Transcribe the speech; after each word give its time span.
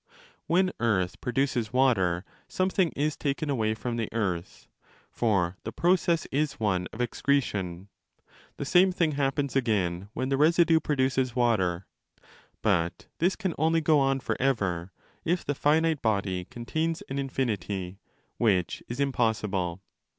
When 0.47 0.71
earth 0.79 1.21
produces 1.21 1.71
water 1.71 2.25
something 2.47 2.89
is 2.95 3.15
taken 3.15 3.51
away 3.51 3.75
from 3.75 3.97
the 3.97 4.09
earth, 4.11 4.67
for 5.11 5.57
the 5.63 5.71
process 5.71 6.25
is 6.31 6.59
one 6.59 6.87
of 6.91 7.01
excretion. 7.01 7.87
The 8.57 8.65
same 8.65 8.91
thing 8.91 9.11
happens 9.11 9.55
again 9.55 10.09
when 10.13 10.29
the 10.29 10.37
residue 10.37 10.79
produces 10.79 11.35
water. 11.35 11.85
25 12.63 12.63
But 12.63 13.05
this 13.19 13.35
can 13.35 13.53
only 13.59 13.79
go 13.79 13.99
on 13.99 14.19
for 14.21 14.35
ever, 14.39 14.91
if 15.23 15.45
the 15.45 15.53
finite 15.53 16.01
body 16.01 16.45
con 16.45 16.65
tains 16.65 17.03
an 17.07 17.19
infinity, 17.19 17.99
which 18.37 18.81
is 18.87 18.99
impossible. 18.99 19.81